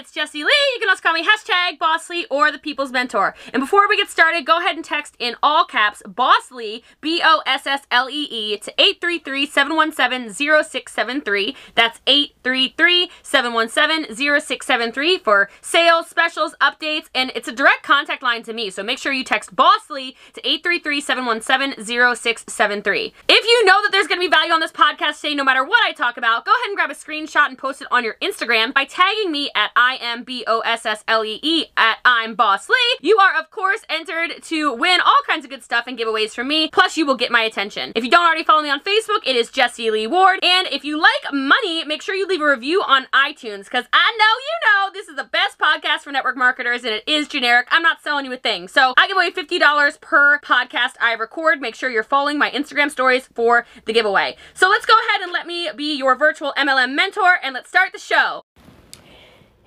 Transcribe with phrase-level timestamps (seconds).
[0.00, 0.54] It's Jessie Lee.
[0.72, 3.34] You can also call me hashtag Boss Lee or the People's Mentor.
[3.52, 7.20] And before we get started, go ahead and text in all caps Boss Lee, B
[7.22, 11.54] O S S L E E, to 833 717 0673.
[11.74, 18.54] That's 833 717 0673 for sales, specials, updates, and it's a direct contact line to
[18.54, 18.70] me.
[18.70, 23.12] So make sure you text Boss Lee to 833 717 0673.
[23.28, 25.62] If you know that there's going to be value on this podcast today, no matter
[25.62, 28.16] what I talk about, go ahead and grab a screenshot and post it on your
[28.22, 31.98] Instagram by tagging me at I M B O S S L E E at
[32.04, 32.96] I'm Boss Lee.
[33.00, 36.48] You are, of course, entered to win all kinds of good stuff and giveaways from
[36.48, 36.68] me.
[36.68, 37.92] Plus, you will get my attention.
[37.94, 40.40] If you don't already follow me on Facebook, it is Jessie Lee Ward.
[40.42, 44.16] And if you like money, make sure you leave a review on iTunes because I
[44.18, 47.68] know you know this is the best podcast for network marketers and it is generic.
[47.70, 48.68] I'm not selling you a thing.
[48.68, 51.60] So I give away $50 per podcast I record.
[51.60, 54.36] Make sure you're following my Instagram stories for the giveaway.
[54.54, 57.92] So let's go ahead and let me be your virtual MLM mentor and let's start
[57.92, 58.42] the show.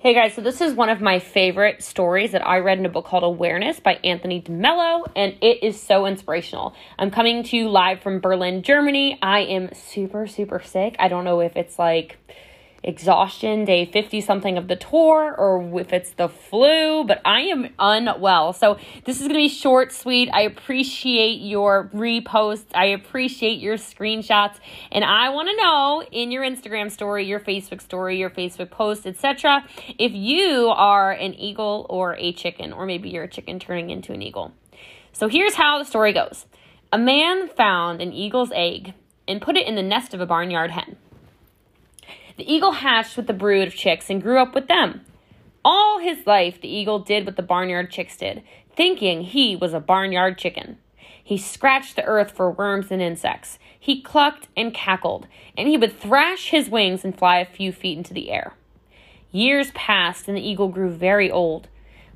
[0.04, 2.90] Hey guys, so this is one of my favorite stories that I read in a
[2.90, 6.74] book called Awareness by Anthony DeMello, and it is so inspirational.
[6.98, 9.18] I'm coming to you live from Berlin, Germany.
[9.22, 10.94] I am super, super sick.
[10.98, 12.18] I don't know if it's like
[12.84, 17.70] exhaustion, day 50 something of the tour, or if it's the flu, but I am
[17.78, 18.52] unwell.
[18.52, 20.28] So this is going to be short, sweet.
[20.32, 22.66] I appreciate your reposts.
[22.74, 24.56] I appreciate your screenshots.
[24.92, 29.06] And I want to know in your Instagram story, your Facebook story, your Facebook post,
[29.06, 29.64] etc.,
[29.98, 34.12] if you are an eagle or a chicken, or maybe you're a chicken turning into
[34.12, 34.52] an eagle.
[35.12, 36.46] So here's how the story goes
[36.92, 38.94] A man found an eagle's egg
[39.26, 40.96] and put it in the nest of a barnyard hen.
[42.36, 45.04] The eagle hatched with the brood of chicks and grew up with them.
[45.64, 48.42] All his life, the eagle did what the barnyard chicks did,
[48.74, 50.78] thinking he was a barnyard chicken.
[51.22, 53.58] He scratched the earth for worms and insects.
[53.78, 57.96] He clucked and cackled, and he would thrash his wings and fly a few feet
[57.96, 58.54] into the air.
[59.30, 61.68] Years passed, and the eagle grew very old.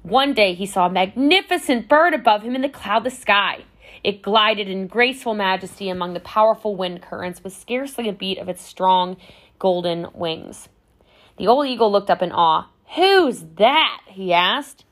[0.03, 3.65] One day he saw a magnificent bird above him in the cloudless sky.
[4.05, 8.49] It glided in graceful majesty among the powerful wind currents with scarcely a beat of
[8.49, 9.17] its strong
[9.59, 10.69] golden wings.
[11.37, 12.69] The old eagle looked up in awe.
[12.97, 14.01] Who's that?
[14.07, 14.85] he asked.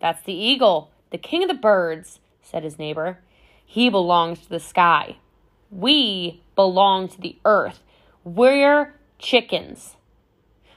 [0.00, 3.18] That's the eagle, the king of the birds, said his neighbor.
[3.64, 5.16] He belongs to the sky.
[5.70, 7.82] We belong to the earth.
[8.22, 9.96] We're chickens.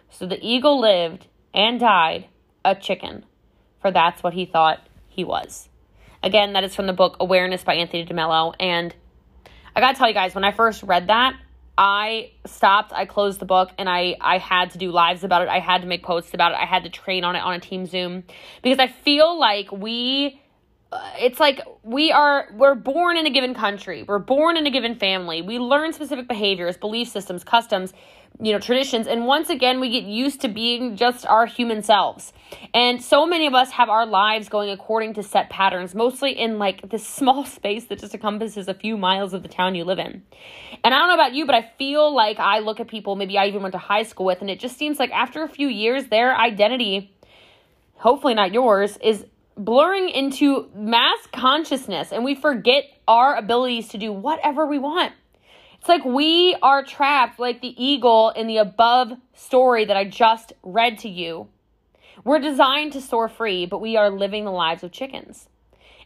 [0.10, 2.28] So the eagle lived and died
[2.64, 3.26] a chicken,
[3.82, 5.70] for that's what he thought he was.
[6.24, 8.54] Again, that is from the book Awareness by Anthony DeMello.
[8.60, 8.96] And
[9.76, 11.36] I gotta tell you guys, when I first read that,
[11.78, 15.48] I stopped, I closed the book, and I, I had to do lives about it.
[15.48, 16.58] I had to make posts about it.
[16.58, 18.24] I had to train on it on a team Zoom
[18.64, 20.42] because I feel like we
[21.20, 24.04] it's like we are we're born in a given country.
[24.04, 25.42] We're born in a given family.
[25.42, 27.94] We learn specific behaviors belief systems customs
[28.40, 32.32] you know traditions and once again we get used to being just our human selves.
[32.74, 36.58] And so many of us have our lives going according to set patterns mostly in
[36.58, 40.00] like this small space that just encompasses a few miles of the town you live
[40.00, 40.24] in.
[40.84, 43.38] And i don't know about you but i feel like i look at people maybe
[43.38, 45.68] i even went to high school with and it just seems like after a few
[45.68, 47.14] years their identity
[47.96, 49.26] hopefully not yours is
[49.58, 55.14] blurring into mass consciousness and we forget our abilities to do whatever we want
[55.88, 60.52] it's like we are trapped like the eagle in the above story that I just
[60.62, 61.48] read to you.
[62.26, 65.48] We're designed to soar free, but we are living the lives of chickens.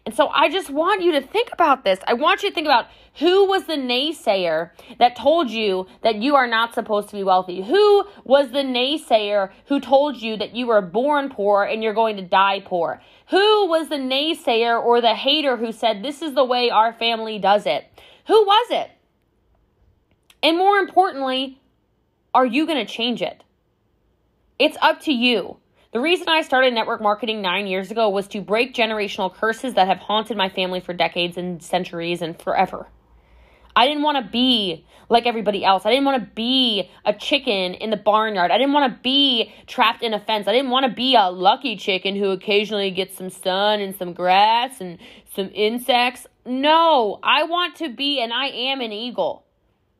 [0.06, 2.00] And so I just want you to think about this.
[2.08, 6.36] I want you to think about who was the naysayer that told you that you
[6.36, 7.62] are not supposed to be wealthy?
[7.62, 12.16] Who was the naysayer who told you that you were born poor and you're going
[12.16, 13.02] to die poor?
[13.30, 17.38] Who was the naysayer or the hater who said this is the way our family
[17.38, 17.86] does it?
[18.28, 18.92] Who was it?
[20.42, 21.60] And more importantly,
[22.34, 23.44] are you going to change it?
[24.58, 25.58] It's up to you.
[25.92, 29.88] The reason I started network marketing nine years ago was to break generational curses that
[29.88, 32.88] have haunted my family for decades and centuries and forever.
[33.76, 35.86] I didn't want to be like everybody else.
[35.86, 38.52] I didn't want to be a chicken in the barnyard.
[38.52, 40.48] I didn't want to be trapped in a fence.
[40.48, 44.14] I didn't want to be a lucky chicken who occasionally gets some sun and some
[44.14, 44.98] grass and
[45.36, 46.26] some insects.
[46.46, 49.44] No, I want to be, and I am an eagle.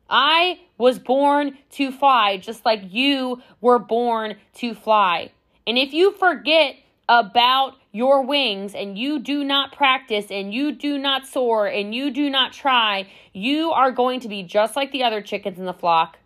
[0.08, 5.32] I was born to fly just like you were born to fly.
[5.66, 6.76] And if you forget
[7.08, 12.10] about your wings and you do not practice and you do not soar and you
[12.10, 15.74] do not try, you are going to be just like the other chickens in the
[15.74, 16.18] flock,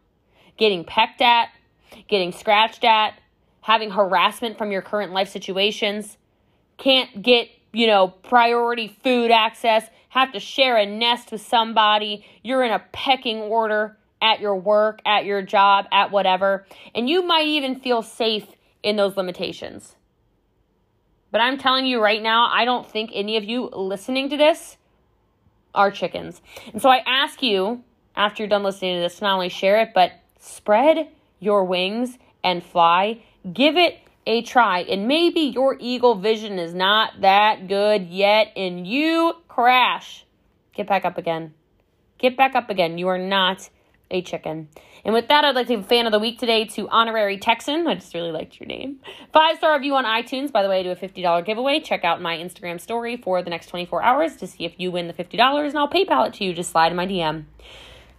[0.57, 1.49] getting pecked at,
[2.09, 3.15] getting scratched at,
[3.63, 6.19] having harassment from your current life situations,
[6.79, 12.63] can't get, you know, priority food access, have to share a nest with somebody, you're
[12.63, 17.47] in a pecking order at your work, at your job, at whatever, and you might
[17.47, 18.47] even feel safe
[18.83, 19.97] in those limitations.
[21.31, 24.77] But I'm telling you right now, I don't think any of you listening to this
[25.75, 26.41] are chickens.
[26.73, 27.85] And so I ask you,
[28.15, 31.09] after you're done listening to this, not only share it, but spread
[31.39, 33.23] your wings and fly.
[33.53, 34.81] Give it a try.
[34.81, 40.25] And maybe your eagle vision is not that good yet, and you crash.
[40.75, 41.55] Get back up again.
[42.19, 42.99] Get back up again.
[42.99, 43.69] You are not
[44.11, 44.69] a chicken.
[45.05, 47.87] And with that, I'd like to give fan of the week today to Honorary Texan.
[47.87, 49.01] I just really liked your name.
[49.33, 50.51] Five star review on iTunes.
[50.51, 51.81] By the way, I do a $50 giveaway.
[51.81, 55.07] Check out my Instagram story for the next 24 hours to see if you win
[55.07, 56.53] the $50 and I'll PayPal it to you.
[56.53, 57.45] Just slide in my DM.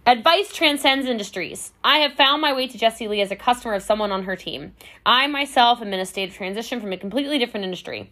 [0.06, 1.72] Advice transcends industries.
[1.84, 4.36] I have found my way to Jessie Lee as a customer of someone on her
[4.36, 4.72] team.
[5.04, 8.10] I myself am in a state of transition from a completely different industry.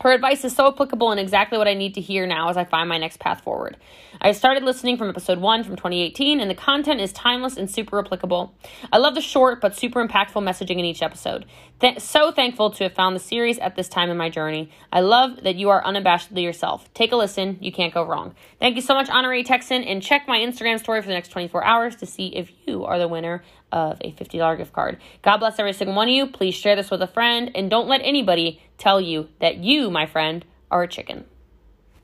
[0.00, 2.64] Her advice is so applicable and exactly what I need to hear now as I
[2.64, 3.76] find my next path forward.
[4.20, 8.00] I started listening from episode 1 from 2018, and the content is timeless and super
[8.00, 8.52] applicable.
[8.92, 11.44] I love the short but super impactful messaging in each episode.
[11.80, 14.70] Th- so thankful to have found the series at this time in my journey.
[14.92, 16.92] I love that you are unabashedly yourself.
[16.94, 18.34] Take a listen, you can't go wrong.
[18.58, 21.64] Thank you so much, Honorary Texan, and check my Instagram story for the next 24
[21.64, 24.98] hours to see if you are the winner of a $50 gift card.
[25.22, 26.26] God bless every single one of you.
[26.26, 30.06] Please share this with a friend and don't let anybody tell you that you, my
[30.06, 31.24] friend, are a chicken.